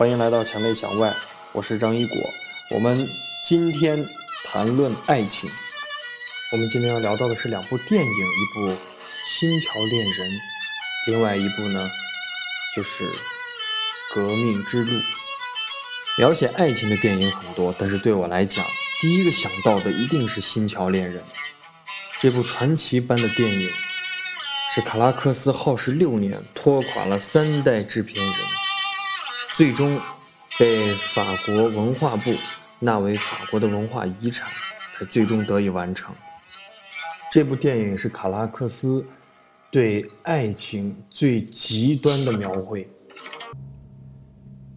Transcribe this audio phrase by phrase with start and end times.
[0.00, 1.14] 欢迎来到墙内墙外，
[1.52, 2.16] 我是张一果。
[2.70, 3.06] 我们
[3.44, 4.02] 今天
[4.46, 5.50] 谈论爱情。
[6.50, 8.68] 我们今天要聊到的是两部电影，一部
[9.26, 10.30] 《新桥恋人》，
[11.06, 11.86] 另外一部呢
[12.74, 13.04] 就是
[14.14, 14.96] 《革命之路》。
[16.16, 18.64] 描写爱情的电影很多，但是对我来讲，
[19.02, 21.22] 第一个想到的一定是《新桥恋人》
[22.22, 23.70] 这部传奇般的电影，
[24.74, 28.34] 是卡拉克斯耗时六年，拖垮了三代制片人。
[29.54, 30.00] 最终
[30.58, 32.30] 被法国文化部
[32.78, 34.48] 纳为法国的文化遗产，
[34.92, 36.14] 才最终得以完成。
[37.30, 39.04] 这部电影是卡拉克斯
[39.70, 42.88] 对爱情最极端的描绘。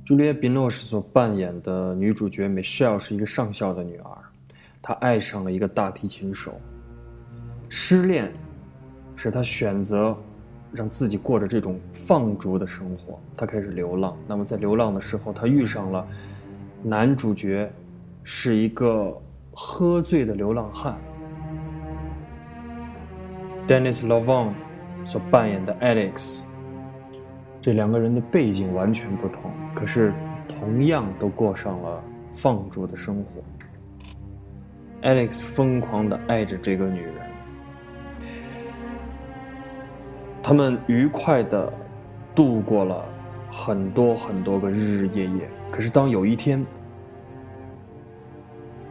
[0.03, 4.17] 朱丽叶·比诺什所扮演的女主角 Michelle 是一个上校的女儿，
[4.81, 6.59] 她爱上了一个大提琴手。
[7.69, 8.33] 失恋
[9.15, 10.17] 使她选择。
[10.73, 14.17] 让自己过着这种放逐的生活，他开始流浪。
[14.27, 16.07] 那么在流浪的时候，他遇上了
[16.81, 17.71] 男主角，
[18.23, 19.15] 是一个
[19.53, 20.97] 喝醉的流浪汉
[23.67, 24.49] ，Dennis Lavon
[25.05, 26.41] 所扮演的 Alex。
[27.61, 30.11] 这两个人的背景完全不同，可是
[30.49, 33.41] 同样都过上了放逐的生活。
[35.03, 37.32] Alex 疯狂的爱着这个女人。
[40.43, 41.71] 他们愉快的
[42.35, 43.05] 度过了
[43.49, 45.49] 很多很多个日日夜夜。
[45.71, 46.63] 可是，当有一天，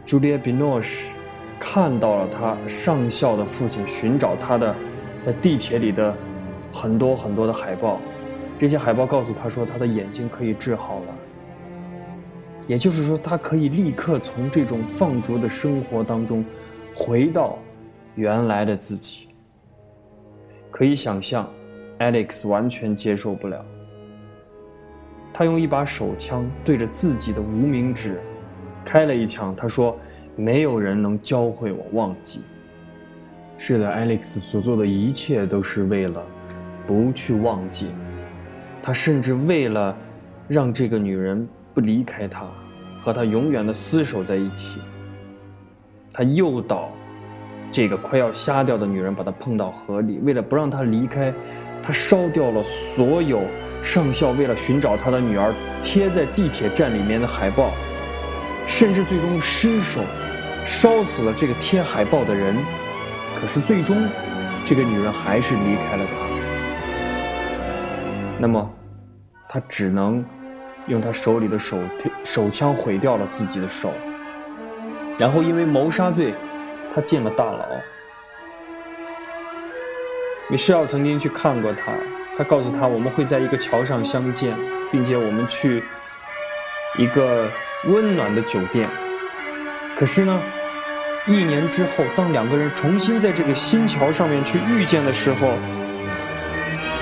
[0.03, 1.13] 朱丽叶·比诺什
[1.59, 4.75] 看到了他上校的父亲寻找他的
[5.21, 6.13] 在地铁里的
[6.73, 7.99] 很多很多的海报，
[8.57, 11.15] 这些海报告诉他说，他的眼睛可以治好了。
[12.67, 16.43] 也就是说，他可以立刻从这种放逐的生活当中
[16.95, 17.59] 回到
[18.15, 19.27] 原来的自己。
[20.73, 21.47] 可以想象
[21.99, 23.63] ，Alex 完全接受不了。
[25.31, 28.19] 他用一把手枪对着自己的无名指
[28.83, 29.55] 开了一枪。
[29.55, 29.95] 他说
[30.35, 32.41] ：“没有人能教会我忘记。”
[33.55, 36.19] 是的，Alex 所做的一切都是为了
[36.87, 37.89] 不去忘记。
[38.81, 39.95] 他甚至为了
[40.47, 42.49] 让这个女人不离开他，
[42.99, 44.81] 和他永远的厮守在一起。
[46.11, 46.89] 他诱导。
[47.73, 51.33] 这个快要瞎掉的女人把他碰到河里，为了不让他离开，
[51.81, 53.41] 他烧掉了所有
[53.83, 55.51] 上校为了寻找他的女儿
[55.81, 57.71] 贴在地铁站里面的海报，
[58.67, 60.01] 甚至最终失手
[60.63, 62.55] 烧死了这个贴海报的人。
[63.41, 64.07] 可是最终，
[64.63, 66.11] 这个女人还是离开了他。
[68.37, 68.71] 那么，
[69.49, 70.23] 他只能
[70.85, 71.79] 用他手里的手
[72.23, 73.91] 手枪毁掉了自己的手，
[75.17, 76.35] 然后因为谋杀罪。
[76.93, 77.65] 他进了大牢。
[80.49, 81.91] 米歇尔曾经去看过他，
[82.37, 84.53] 他告诉他我们会在一个桥上相见，
[84.91, 85.83] 并且我们去
[86.97, 87.47] 一个
[87.85, 88.87] 温暖的酒店。
[89.95, 90.41] 可是呢，
[91.25, 95.53] 一年之后，当两个人重新在这个新桥上面去遇见的时候，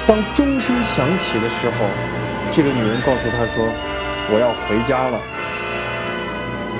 [0.07, 1.85] 当钟声响起的时候，
[2.51, 3.65] 这个女人告诉他说
[4.31, 5.19] ：“我要回家了。”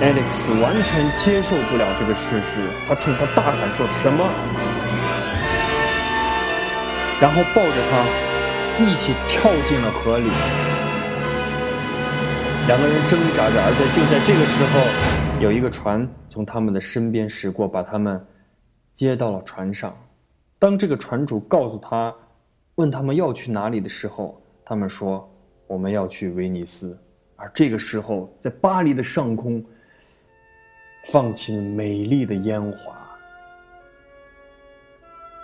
[0.02, 4.26] Alex 完全接受不了这个事实，他冲他大喊说：“什么？”
[7.22, 8.04] 然后抱着他
[8.84, 10.26] 一起跳进了河里。
[12.68, 14.82] 两个人挣扎着，而在就在这个时候，
[15.40, 18.20] 有一个船从他们的身边驶过，把他们
[18.94, 19.96] 接到了船上。
[20.58, 22.12] 当这个船主告诉他，
[22.74, 25.32] 问他们要去哪里的时候，他们说
[25.68, 27.00] ：“我们要去威尼斯。”
[27.38, 29.64] 而这个时候，在巴黎的上空。
[31.06, 32.96] 放弃了美丽的烟花，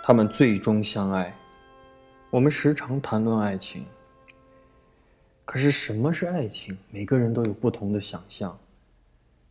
[0.04, 1.36] 他们最终相爱。
[2.30, 3.84] 我们时常谈论爱情，
[5.44, 6.78] 可是什么是爱情？
[6.90, 8.56] 每个人都有不同的想象。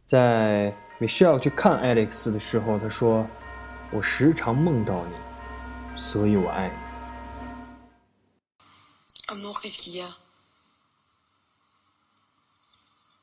[0.05, 3.27] 在 Michelle 去看 Alex 的时候，他说
[3.91, 5.13] ：“我时常梦到你，
[5.97, 6.75] 所以我爱你。”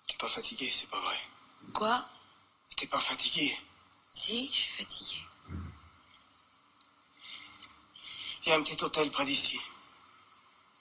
[0.06, 0.68] T'es pas fatigué
[4.11, 5.25] Si, je suis fatigué.
[8.45, 9.59] Il y a un petit hôtel près d'ici.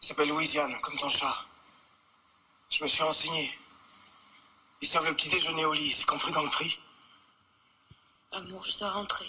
[0.03, 1.45] Il s'appelle Louisiane, comme ton chat.
[2.71, 3.59] Je me suis renseigné.
[4.81, 6.79] Ils servent le petit déjeuner au lit, c'est compris dans le prix.
[8.33, 9.29] Amour, je dois rentrer.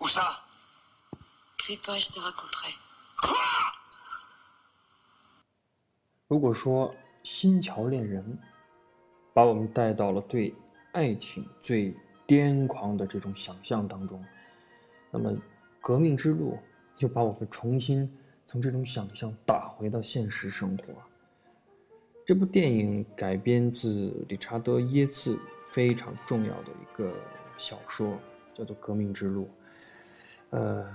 [0.00, 0.44] Où ça
[1.58, 2.74] Crie pas, je te raconterai.
[3.22, 3.40] Quoi
[6.26, 8.38] 如果说新桥恋人
[9.39, 10.53] 把我们带到了对
[10.91, 11.95] 爱情最
[12.27, 14.21] 癫狂的这种想象当中，
[15.09, 15.33] 那么
[15.79, 16.57] 革命之路
[16.97, 18.11] 又把我们重新
[18.45, 20.83] 从这种想象打回到现实生活。
[22.25, 27.09] 这部电影改编自理查德·耶茨非常重要的一个
[27.55, 28.19] 小说，
[28.53, 29.45] 叫做《革命之路》。
[30.49, 30.85] 呃，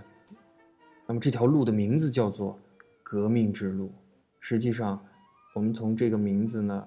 [1.06, 2.58] 那么这条路的名字叫做
[3.02, 3.91] “革命之路”。
[4.38, 5.02] 实际上，
[5.55, 6.87] 我们从这个名字呢，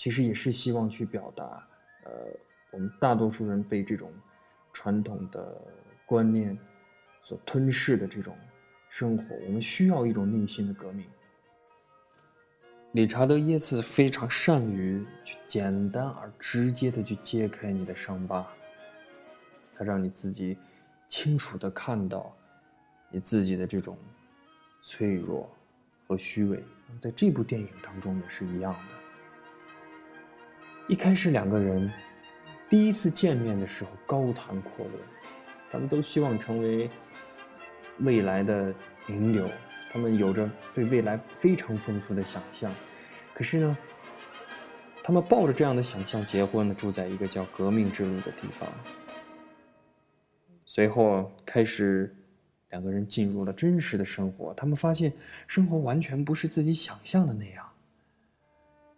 [0.00, 1.44] 其实也是希望去表达，
[2.04, 2.10] 呃，
[2.70, 4.10] 我们大多数人被这种
[4.72, 5.60] 传统的
[6.06, 6.58] 观念
[7.20, 8.34] 所吞噬的这种
[8.88, 11.04] 生活，我们需要一种内心的革命。
[12.92, 18.50] 理查德·耶茨非常善于去简单而直接的去揭开你的伤疤，
[19.76, 20.56] 他让你自己
[21.08, 22.32] 清楚的看到
[23.10, 23.98] 你自己的这种
[24.80, 25.46] 脆弱
[26.08, 26.64] 和虚伪。
[26.98, 28.99] 在这部电影当中也是一样的。
[30.90, 31.88] 一开始两个人
[32.68, 35.00] 第一次见面的时候高谈阔论，
[35.70, 36.90] 他们都希望成为
[38.00, 38.74] 未来的
[39.06, 39.48] 名流。
[39.92, 42.74] 他们有着对未来非常丰富的想象，
[43.32, 43.78] 可是呢，
[45.00, 48.68] 他们抱着这样的想象结婚了，住在一个叫“革命之路”的地方。
[50.64, 52.12] 随后开始，
[52.70, 54.52] 两个人进入了真实的生活。
[54.54, 55.12] 他们发现
[55.46, 57.64] 生活完全不是自己想象的那样，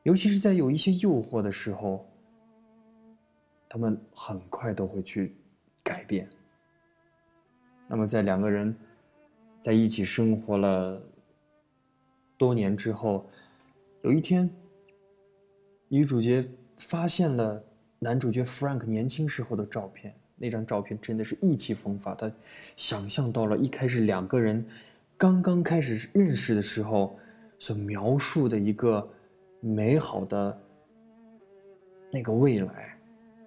[0.03, 2.07] 尤其是在有一些诱惑的时候，
[3.69, 5.35] 他们很快都会去
[5.83, 6.29] 改变。
[7.89, 8.75] 那么在两个人。
[9.63, 11.01] 在一起生活了
[12.37, 13.25] 多年之后，
[14.03, 14.51] 有一天，
[15.87, 16.45] 女主角
[16.77, 17.63] 发现了
[18.01, 20.13] 男主角 Frank 年轻时候的照片。
[20.35, 22.29] 那张照片真的是意气风发，她
[22.77, 24.67] 想象到了一开始两个人
[25.17, 27.17] 刚刚开始认识的时候
[27.61, 29.09] 所描述的一个
[29.63, 30.63] 美好的
[32.11, 32.95] 那个未来。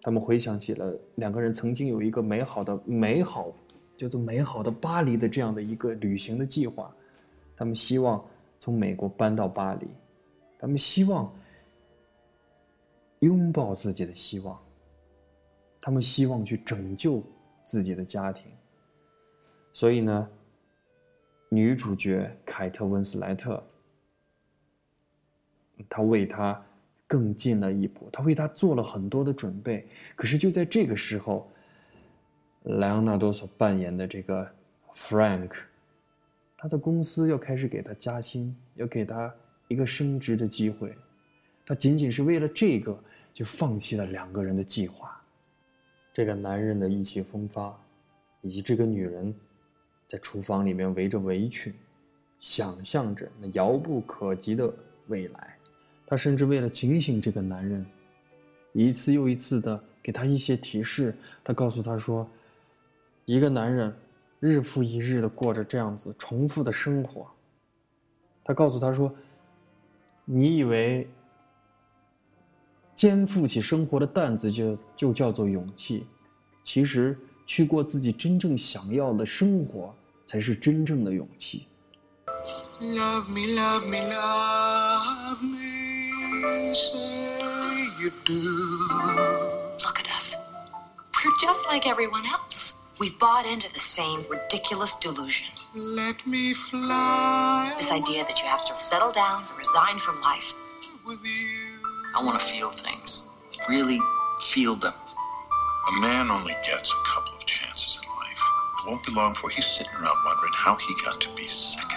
[0.01, 3.53] 他们回想起了两个人曾经有一个美好的美好。
[3.97, 6.93] 叫做美好的巴黎的这样的一个旅行的计划，
[7.55, 8.21] 他们希望
[8.59, 9.87] 从美国搬到巴黎，
[10.59, 11.33] 他们希望
[13.19, 14.59] 拥抱自己的希望，
[15.79, 17.23] 他们希望去拯救
[17.63, 18.51] 自己的家庭。
[19.71, 20.29] 所以呢，
[21.47, 23.63] 女主角凯特温斯莱特，
[25.89, 26.61] 他为他
[27.07, 29.87] 更进了一步，他为他做了很多的准备。
[30.15, 31.49] 可是就在这个时候。
[32.67, 34.51] 莱昂纳多所扮演的这个
[34.95, 35.51] Frank，
[36.57, 39.31] 他的公司要开始给他加薪，要给他
[39.67, 40.97] 一个升职的机会，
[41.63, 42.99] 他仅仅是为了这个
[43.35, 45.21] 就放弃了两个人的计划。
[46.11, 47.79] 这个男人的意气风发，
[48.41, 49.31] 以及这个女人
[50.07, 51.71] 在厨房里面围着围裙，
[52.39, 54.73] 想象着那遥不可及的
[55.05, 55.54] 未来。
[56.07, 57.85] 他甚至为了警醒这个男人，
[58.73, 61.15] 一次又一次的给他一些提示。
[61.43, 62.27] 他告诉他说。
[63.27, 63.91] 一个男人，
[64.39, 67.25] 日复一日的过着这样子重复的生活。
[68.43, 69.11] 他告诉他说
[70.25, 71.09] ：“你以为
[72.93, 76.05] 肩负起生活的担子就就叫做勇气？
[76.63, 77.17] 其实
[77.47, 79.91] 去过自己真正想要的生活，
[80.23, 81.65] 才是真正的勇气。”
[82.79, 85.74] Love me, love me, love me.
[89.83, 90.35] Look at us.
[91.23, 92.73] We're just like everyone else.
[92.99, 95.47] We've bought into the same ridiculous delusion.
[95.73, 97.73] Let me fly.
[97.77, 100.53] This idea that you have to settle down, and resign from life.
[101.05, 101.79] With you.
[102.15, 103.25] I want to feel things.
[103.67, 103.99] Really
[104.43, 104.93] feel them.
[105.87, 108.41] A man only gets a couple of chances in life.
[108.79, 111.94] It won't be long before he's sitting around wondering how he got to be second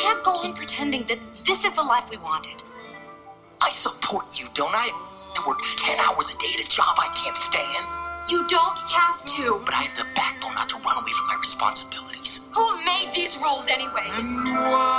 [0.00, 2.62] can't go on pretending that this is the life we wanted.
[3.60, 4.90] I support you, don't I?
[5.34, 7.86] to work 10 hours a day at a job I can't stand.
[8.28, 9.60] You don't have to.
[9.64, 12.40] But I have the backbone not to run away from my responsibilities.
[12.54, 14.06] Who made these rules anyway?
[14.14, 14.92] And wild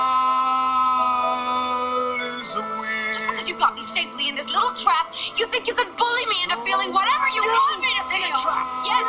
[2.20, 3.14] is the wind.
[3.14, 6.26] Just because you got me safely in this little trap, you think you can bully
[6.28, 8.28] me into feeling whatever you want me to feel.
[8.28, 8.68] in a trap.
[8.84, 9.08] Yes,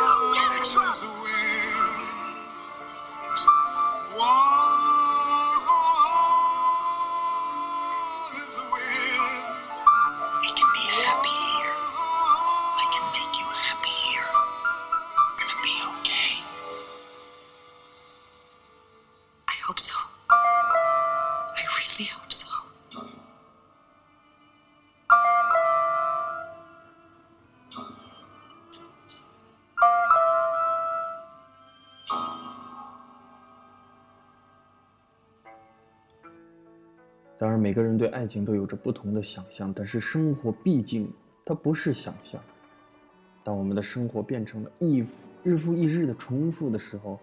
[21.96, 22.46] really hope so.
[37.36, 41.12] 当然，每个人对爱情都有着不同的想象，但是生活毕竟
[41.44, 42.40] 它不是想象。
[43.42, 45.04] 当我们的生活变成了一
[45.42, 47.20] 日复一日的重复的时候，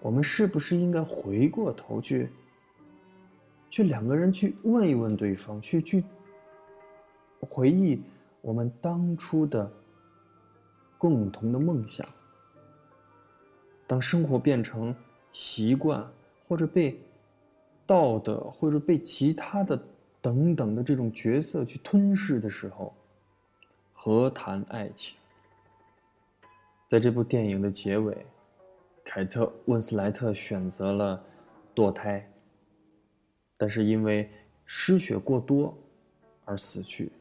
[0.00, 2.28] 我们是不是应该回过头去
[3.70, 6.04] 去两个人去问一问对方，去去
[7.40, 8.02] 回忆
[8.40, 9.70] 我们当初的
[10.96, 12.06] 共同的梦想。
[13.86, 14.94] 当生活变成
[15.32, 16.06] 习惯，
[16.46, 17.00] 或者被
[17.86, 19.80] 道德，或者被其他的
[20.20, 22.94] 等等的这种角色去吞噬的时候，
[23.92, 25.16] 何谈爱情？
[26.86, 28.26] 在这部电影的结尾，
[29.04, 31.22] 凯特·温斯莱特选择了
[31.74, 32.26] 堕胎，
[33.58, 34.30] 但是因为
[34.64, 35.76] 失血过多
[36.46, 37.12] 而死去。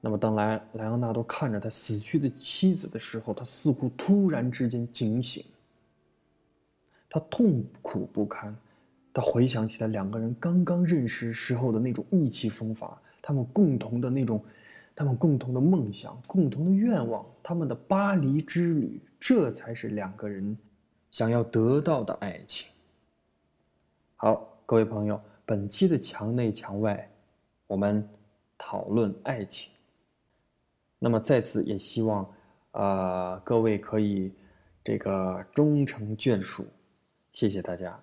[0.00, 5.44] 那么，当莱莱昂纳多看着他死去的妻子的时候，他似乎突然之间警醒，
[7.08, 8.56] 他痛苦不堪，
[9.12, 14.40] 他回想起来两个人刚刚认识时候的那种意气风发，他们共同的那种。
[14.92, 20.54] 他们共同的梦想、共同的愿望，他们的巴黎之旅，这才是两个人
[21.10, 22.68] 想要得到的爱情。
[24.16, 27.10] 好，各位朋友，本期的墙内墙外，
[27.66, 28.08] 我们
[28.56, 29.68] 讨论爱情。
[31.00, 32.32] 那么在此也希望，
[32.70, 34.32] 呃，各位可以
[34.84, 36.64] 这个终成眷属，
[37.32, 38.00] 谢谢大家。